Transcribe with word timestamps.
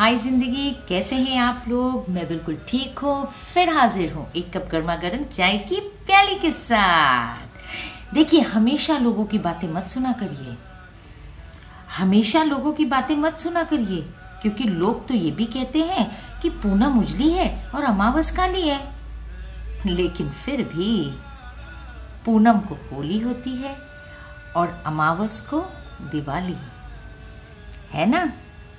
हाय 0.00 0.16
ज़िंदगी, 0.16 0.70
कैसे 0.88 1.16
हैं 1.16 1.38
आप 1.38 1.64
लोग? 1.68 2.08
मैं 2.10 2.26
बिल्कुल 2.28 2.56
ठीक 2.68 2.98
हूँ, 2.98 3.26
फिर 3.26 3.70
हाजिर 3.70 4.12
हूँ 4.12 4.26
एक 4.36 4.50
कप 4.52 4.68
गर्मा 4.72 4.94
गर्म 4.96 5.24
चाय 5.26 5.58
की 5.58 5.80
प्याली 6.06 6.38
के 6.38 6.50
साथ। 6.52 8.14
देखिए, 8.14 8.40
हमेशा 8.42 8.96
लोगों 8.98 9.24
की 9.24 9.38
बातें 9.38 9.68
मत 9.68 9.88
सुना 9.88 10.12
करिए। 10.12 10.56
हमेशा 11.98 12.42
लोगों 12.42 12.72
की 12.72 12.84
बातें 12.84 13.14
मत 13.16 13.38
सुना 13.38 13.64
करिए, 13.64 14.00
क्योंकि 14.42 14.64
लोग 14.64 15.06
तो 15.08 15.14
ये 15.14 15.30
भी 15.30 15.46
कहते 15.46 15.82
हैं 15.82 16.10
कि 16.42 16.50
पूनम 16.52 16.98
उजली 17.00 17.30
है 17.30 17.52
और 17.74 17.84
अमावस 17.84 18.30
काली 18.36 18.68
है। 18.68 18.82
लेकिन 19.86 20.30
फिर 20.36 20.62
भी 20.66 21.10
पूनम 22.26 22.60
को 22.60 22.78
होली 22.92 23.20
होती 23.20 23.56
है 23.56 23.76
और 24.56 24.82
अमावस 24.86 25.40
को 25.40 25.66
दिवाली 26.10 26.56
है 27.90 28.10
ना? 28.10 28.30